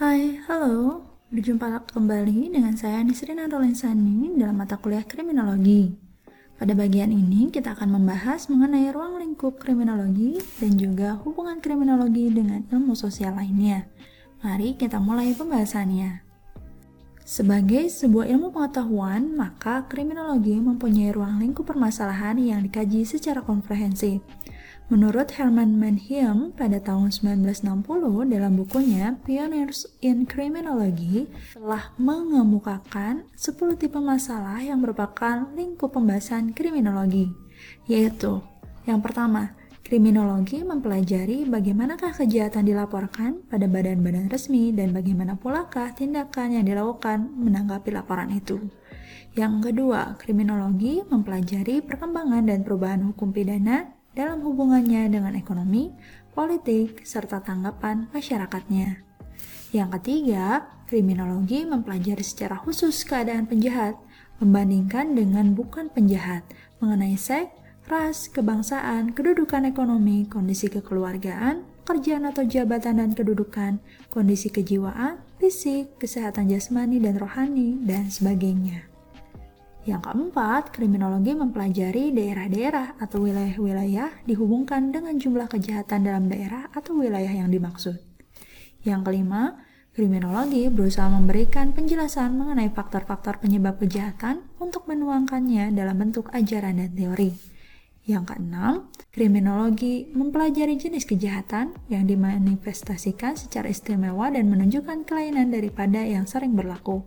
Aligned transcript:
Hai, 0.00 0.40
halo. 0.48 1.04
Berjumpa 1.28 1.84
kembali 1.92 2.56
dengan 2.56 2.72
saya 2.72 3.04
Nisrina 3.04 3.44
Rolensani 3.44 4.32
dalam 4.32 4.56
mata 4.56 4.80
kuliah 4.80 5.04
Kriminologi. 5.04 5.92
Pada 6.56 6.72
bagian 6.72 7.12
ini 7.12 7.52
kita 7.52 7.76
akan 7.76 8.00
membahas 8.00 8.48
mengenai 8.48 8.88
ruang 8.96 9.20
lingkup 9.20 9.60
kriminologi 9.60 10.40
dan 10.56 10.80
juga 10.80 11.20
hubungan 11.20 11.60
kriminologi 11.60 12.32
dengan 12.32 12.64
ilmu 12.72 12.96
sosial 12.96 13.36
lainnya. 13.36 13.92
Mari 14.40 14.80
kita 14.80 14.96
mulai 14.96 15.36
pembahasannya. 15.36 16.24
Sebagai 17.20 17.92
sebuah 17.92 18.24
ilmu 18.24 18.56
pengetahuan, 18.56 19.36
maka 19.36 19.84
kriminologi 19.84 20.56
mempunyai 20.56 21.12
ruang 21.12 21.44
lingkup 21.44 21.68
permasalahan 21.68 22.40
yang 22.40 22.64
dikaji 22.64 23.04
secara 23.04 23.44
komprehensif. 23.44 24.24
Menurut 24.90 25.30
Herman 25.38 25.78
Manheim 25.78 26.50
pada 26.50 26.82
tahun 26.82 27.14
1960 27.14 27.62
dalam 28.26 28.58
bukunya 28.58 29.14
Pioneers 29.22 29.86
in 30.02 30.26
Criminology 30.26 31.30
telah 31.54 31.94
mengemukakan 31.94 33.22
10 33.38 33.78
tipe 33.78 34.02
masalah 34.02 34.58
yang 34.58 34.82
merupakan 34.82 35.46
lingkup 35.54 35.94
pembahasan 35.94 36.50
kriminologi, 36.58 37.30
yaitu 37.86 38.42
yang 38.82 38.98
pertama, 38.98 39.54
kriminologi 39.86 40.66
mempelajari 40.66 41.46
bagaimanakah 41.46 42.10
kejahatan 42.10 42.66
dilaporkan 42.66 43.46
pada 43.46 43.70
badan-badan 43.70 44.26
resmi 44.26 44.74
dan 44.74 44.90
bagaimana 44.90 45.38
pulakah 45.38 45.94
tindakan 45.94 46.58
yang 46.58 46.66
dilakukan 46.66 47.30
menanggapi 47.38 47.94
laporan 47.94 48.34
itu. 48.34 48.58
Yang 49.38 49.70
kedua, 49.70 50.18
kriminologi 50.18 51.06
mempelajari 51.06 51.78
perkembangan 51.86 52.50
dan 52.50 52.66
perubahan 52.66 53.06
hukum 53.06 53.30
pidana 53.30 53.99
dalam 54.14 54.42
hubungannya 54.42 55.06
dengan 55.10 55.34
ekonomi, 55.38 55.94
politik, 56.34 57.06
serta 57.06 57.42
tanggapan 57.42 58.10
masyarakatnya. 58.10 59.06
Yang 59.70 59.88
ketiga, 60.00 60.66
kriminologi 60.90 61.62
mempelajari 61.62 62.26
secara 62.26 62.58
khusus 62.58 63.06
keadaan 63.06 63.46
penjahat, 63.46 63.94
membandingkan 64.42 65.14
dengan 65.14 65.54
bukan 65.54 65.86
penjahat, 65.94 66.42
mengenai 66.82 67.14
seks, 67.14 67.54
ras, 67.86 68.26
kebangsaan, 68.26 69.14
kedudukan 69.14 69.70
ekonomi, 69.70 70.26
kondisi 70.26 70.66
kekeluargaan, 70.66 71.62
pekerjaan 71.86 72.26
atau 72.26 72.42
jabatan 72.46 72.98
dan 72.98 73.10
kedudukan, 73.14 73.78
kondisi 74.10 74.50
kejiwaan, 74.50 75.22
fisik, 75.38 75.98
kesehatan 76.02 76.50
jasmani 76.50 76.98
dan 76.98 77.18
rohani, 77.18 77.78
dan 77.82 78.10
sebagainya. 78.10 78.89
Yang 79.88 80.12
keempat, 80.12 80.76
kriminologi 80.76 81.32
mempelajari 81.32 82.12
daerah-daerah 82.12 83.00
atau 83.00 83.24
wilayah-wilayah 83.24 84.28
dihubungkan 84.28 84.92
dengan 84.92 85.16
jumlah 85.16 85.48
kejahatan 85.48 86.04
dalam 86.04 86.28
daerah 86.28 86.68
atau 86.76 87.00
wilayah 87.00 87.32
yang 87.32 87.48
dimaksud. 87.48 87.96
Yang 88.84 89.00
kelima, 89.08 89.56
kriminologi 89.96 90.68
berusaha 90.68 91.08
memberikan 91.08 91.72
penjelasan 91.72 92.36
mengenai 92.36 92.68
faktor-faktor 92.76 93.40
penyebab 93.40 93.80
kejahatan 93.80 94.44
untuk 94.60 94.84
menuangkannya 94.84 95.72
dalam 95.72 95.96
bentuk 95.96 96.28
ajaran 96.28 96.76
dan 96.76 96.92
teori. 96.92 97.59
Yang 98.08 98.32
keenam, 98.32 98.88
kriminologi 99.12 100.08
mempelajari 100.16 100.80
jenis 100.80 101.04
kejahatan 101.04 101.76
yang 101.92 102.08
dimanifestasikan 102.08 103.36
secara 103.36 103.68
istimewa 103.68 104.32
dan 104.32 104.48
menunjukkan 104.48 105.04
kelainan 105.04 105.52
daripada 105.52 106.00
yang 106.00 106.24
sering 106.24 106.56
berlaku. 106.56 107.04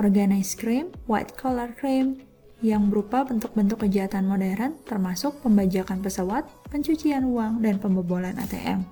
Organized 0.00 0.56
crime, 0.56 0.88
white 1.04 1.36
collar 1.36 1.76
crime, 1.76 2.24
yang 2.60 2.92
berupa 2.92 3.24
bentuk-bentuk 3.24 3.84
kejahatan 3.88 4.28
modern 4.28 4.76
termasuk 4.84 5.40
pembajakan 5.40 6.00
pesawat, 6.04 6.44
pencucian 6.68 7.24
uang, 7.24 7.64
dan 7.64 7.80
pembobolan 7.80 8.36
ATM. 8.36 8.84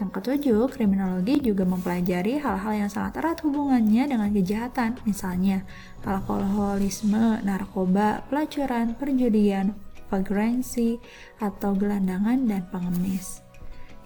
Yang 0.00 0.10
ketujuh, 0.16 0.72
kriminologi 0.72 1.44
juga 1.44 1.68
mempelajari 1.68 2.40
hal-hal 2.40 2.72
yang 2.72 2.90
sangat 2.90 3.20
erat 3.20 3.44
hubungannya 3.44 4.08
dengan 4.08 4.32
kejahatan, 4.32 4.96
misalnya 5.04 5.60
alkoholisme, 6.08 7.44
narkoba, 7.44 8.24
pelacuran, 8.32 8.96
perjudian, 8.96 9.76
vagrancy, 10.10 10.98
atau 11.38 11.72
gelandangan 11.72 12.50
dan 12.50 12.66
pengemis. 12.68 13.40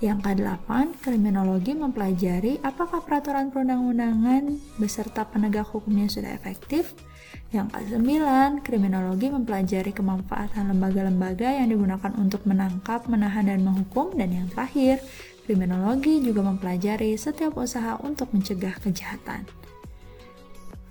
Yang 0.04 0.26
ke-8, 0.26 1.00
kriminologi 1.00 1.72
mempelajari 1.72 2.60
apakah 2.60 3.00
peraturan 3.00 3.48
perundang-undangan 3.48 4.76
beserta 4.76 5.24
penegak 5.24 5.64
hukumnya 5.72 6.10
sudah 6.12 6.28
efektif. 6.36 6.92
Yang 7.54 7.72
ke-9, 7.72 8.10
kriminologi 8.66 9.32
mempelajari 9.32 9.96
kemanfaatan 9.96 10.76
lembaga-lembaga 10.76 11.56
yang 11.56 11.72
digunakan 11.72 12.12
untuk 12.20 12.44
menangkap, 12.44 13.08
menahan, 13.08 13.48
dan 13.48 13.64
menghukum. 13.64 14.12
Dan 14.12 14.34
yang 14.34 14.46
terakhir, 14.52 15.00
kriminologi 15.48 16.20
juga 16.20 16.42
mempelajari 16.42 17.16
setiap 17.16 17.56
usaha 17.56 17.96
untuk 18.02 18.28
mencegah 18.36 18.76
kejahatan. 18.84 19.46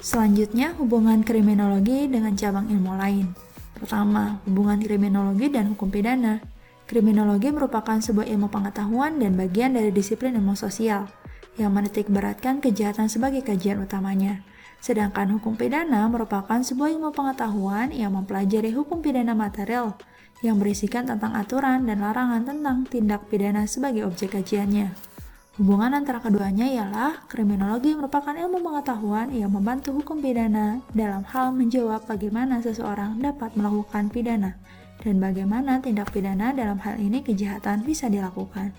Selanjutnya, 0.01 0.73
hubungan 0.79 1.21
kriminologi 1.21 2.09
dengan 2.09 2.33
cabang 2.33 2.65
ilmu 2.71 2.97
lain. 2.97 3.52
Pertama, 3.77 4.39
hubungan 4.45 4.77
kriminologi 4.79 5.49
dan 5.49 5.73
hukum 5.73 5.89
pidana. 5.89 6.39
Kriminologi 6.83 7.49
merupakan 7.49 7.97
sebuah 7.97 8.27
ilmu 8.27 8.51
pengetahuan 8.51 9.17
dan 9.17 9.33
bagian 9.39 9.73
dari 9.73 9.89
disiplin 9.89 10.35
ilmu 10.35 10.53
sosial 10.53 11.09
yang 11.57 11.73
menitik 11.73 12.09
beratkan 12.09 12.59
kejahatan 12.59 13.07
sebagai 13.07 13.45
kajian 13.45 13.81
utamanya. 13.81 14.41
Sedangkan 14.83 15.31
hukum 15.39 15.55
pidana 15.55 16.03
merupakan 16.11 16.59
sebuah 16.59 16.91
ilmu 16.91 17.15
pengetahuan 17.15 17.95
yang 17.95 18.11
mempelajari 18.19 18.75
hukum 18.75 18.99
pidana 18.99 19.31
material 19.31 19.95
yang 20.43 20.59
berisikan 20.59 21.07
tentang 21.07 21.31
aturan 21.39 21.87
dan 21.87 22.03
larangan 22.03 22.43
tentang 22.43 22.83
tindak 22.91 23.31
pidana 23.31 23.63
sebagai 23.63 24.03
objek 24.03 24.35
kajiannya. 24.35 25.12
Hubungan 25.53 25.93
antara 25.93 26.17
keduanya 26.17 26.65
ialah 26.65 27.29
kriminologi 27.29 27.93
merupakan 27.93 28.33
ilmu 28.33 28.57
pengetahuan 28.57 29.29
yang 29.29 29.53
membantu 29.53 29.93
hukum 29.93 30.17
pidana 30.17 30.81
dalam 30.97 31.21
hal 31.29 31.53
menjawab 31.53 32.09
bagaimana 32.09 32.57
seseorang 32.65 33.21
dapat 33.21 33.53
melakukan 33.53 34.09
pidana 34.09 34.57
dan 35.05 35.21
bagaimana 35.21 35.77
tindak 35.77 36.09
pidana 36.09 36.57
dalam 36.57 36.81
hal 36.81 36.97
ini 36.97 37.21
kejahatan 37.21 37.85
bisa 37.85 38.09
dilakukan. 38.09 38.73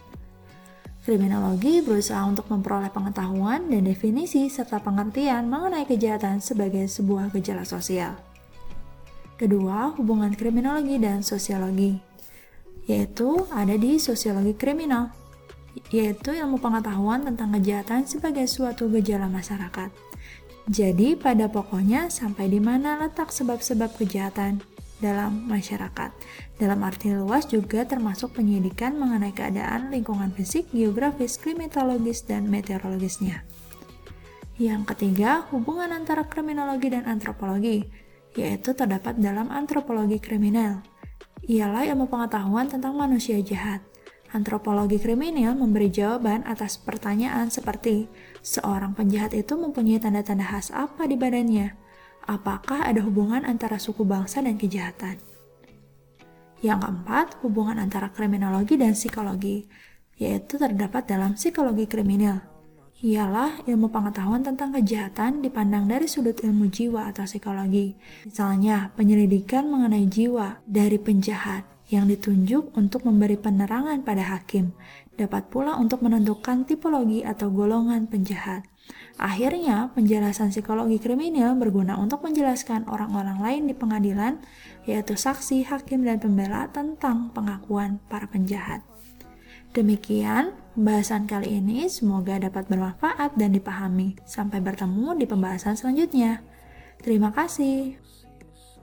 Kriminologi 1.07 1.79
berusaha 1.79 2.27
untuk 2.27 2.51
memperoleh 2.51 2.91
pengetahuan 2.91 3.71
dan 3.71 3.87
definisi 3.87 4.51
serta 4.51 4.83
pengertian 4.83 5.47
mengenai 5.47 5.87
kejahatan 5.87 6.43
sebagai 6.43 6.91
sebuah 6.91 7.31
gejala 7.39 7.62
sosial. 7.62 8.19
Kedua, 9.39 9.95
hubungan 9.95 10.35
kriminologi 10.35 10.99
dan 10.99 11.23
sosiologi, 11.23 12.03
yaitu 12.91 13.47
ada 13.55 13.79
di 13.79 14.03
sosiologi 14.03 14.59
kriminal 14.59 15.23
yaitu 15.91 16.35
ilmu 16.35 16.59
pengetahuan 16.62 17.27
tentang 17.27 17.55
kejahatan 17.59 18.07
sebagai 18.07 18.47
suatu 18.47 18.87
gejala 18.91 19.27
masyarakat. 19.27 19.91
Jadi, 20.65 21.12
pada 21.19 21.53
pokoknya, 21.53 22.09
sampai 22.09 22.49
di 22.49 22.57
mana 22.57 22.97
letak 22.97 23.29
sebab-sebab 23.29 24.01
kejahatan 24.01 24.65
dalam 24.97 25.45
masyarakat. 25.45 26.11
Dalam 26.57 26.81
arti 26.81 27.12
luas 27.12 27.45
juga 27.45 27.85
termasuk 27.85 28.41
penyidikan 28.41 28.97
mengenai 28.97 29.37
keadaan 29.37 29.93
lingkungan 29.93 30.33
fisik, 30.33 30.73
geografis, 30.73 31.37
klimatologis, 31.37 32.25
dan 32.25 32.49
meteorologisnya. 32.49 33.45
Yang 34.56 34.95
ketiga, 34.95 35.45
hubungan 35.53 35.93
antara 35.93 36.25
kriminologi 36.31 36.89
dan 36.89 37.05
antropologi, 37.05 37.85
yaitu 38.33 38.73
terdapat 38.73 39.19
dalam 39.21 39.51
antropologi 39.51 40.17
kriminal. 40.23 40.81
Ialah 41.45 41.85
ilmu 41.93 42.09
pengetahuan 42.09 42.73
tentang 42.73 42.97
manusia 42.97 43.37
jahat. 43.45 43.85
Antropologi 44.34 44.99
kriminal 44.99 45.55
memberi 45.55 45.95
jawaban 45.95 46.43
atas 46.43 46.75
pertanyaan 46.75 47.55
seperti, 47.55 48.11
seorang 48.43 48.91
penjahat 48.91 49.31
itu 49.31 49.55
mempunyai 49.55 50.03
tanda-tanda 50.03 50.43
khas 50.43 50.75
apa 50.75 51.06
di 51.06 51.15
badannya? 51.15 51.71
Apakah 52.27 52.83
ada 52.83 52.99
hubungan 53.06 53.47
antara 53.47 53.78
suku 53.78 54.03
bangsa 54.03 54.43
dan 54.43 54.59
kejahatan? 54.59 55.23
Yang 56.67 56.78
keempat, 56.83 57.39
hubungan 57.47 57.78
antara 57.78 58.11
kriminologi 58.11 58.75
dan 58.75 58.99
psikologi, 58.99 59.71
yaitu 60.19 60.59
terdapat 60.59 61.06
dalam 61.06 61.39
psikologi 61.39 61.87
kriminal. 61.87 62.43
Ialah 63.06 63.62
ilmu 63.71 63.87
pengetahuan 63.87 64.43
tentang 64.43 64.75
kejahatan 64.75 65.47
dipandang 65.47 65.87
dari 65.87 66.11
sudut 66.11 66.43
ilmu 66.43 66.73
jiwa 66.75 67.06
atau 67.12 67.23
psikologi. 67.23 67.94
Misalnya, 68.26 68.91
penyelidikan 68.99 69.70
mengenai 69.70 70.11
jiwa 70.11 70.58
dari 70.67 70.99
penjahat, 70.99 71.74
yang 71.94 72.11
ditunjuk 72.11 72.75
untuk 72.75 73.06
memberi 73.06 73.38
penerangan 73.38 74.02
pada 74.02 74.26
hakim, 74.35 74.75
dapat 75.14 75.46
pula 75.46 75.79
untuk 75.79 76.02
menentukan 76.02 76.67
tipologi 76.67 77.23
atau 77.23 77.49
golongan 77.55 78.11
penjahat. 78.11 78.67
Akhirnya, 79.17 79.94
penjelasan 79.94 80.50
psikologi 80.50 80.99
kriminal 80.99 81.55
berguna 81.55 81.94
untuk 81.96 82.26
menjelaskan 82.26 82.91
orang-orang 82.91 83.38
lain 83.41 83.62
di 83.70 83.75
pengadilan, 83.79 84.43
yaitu 84.85 85.14
saksi, 85.14 85.64
hakim, 85.70 86.02
dan 86.02 86.19
pembela 86.19 86.67
tentang 86.75 87.31
pengakuan 87.31 88.02
para 88.11 88.26
penjahat. 88.26 88.82
Demikian 89.75 90.55
pembahasan 90.75 91.26
kali 91.26 91.58
ini, 91.58 91.87
semoga 91.91 92.38
dapat 92.38 92.70
bermanfaat 92.70 93.35
dan 93.35 93.55
dipahami. 93.55 94.19
Sampai 94.23 94.62
bertemu 94.62 95.19
di 95.19 95.26
pembahasan 95.26 95.75
selanjutnya. 95.75 96.43
Terima 97.02 97.35
kasih. 97.35 97.99